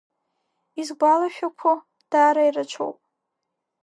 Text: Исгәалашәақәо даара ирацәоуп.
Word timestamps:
Исгәалашәақәо 0.79 1.73
даара 2.11 2.43
ирацәоуп. 2.47 2.97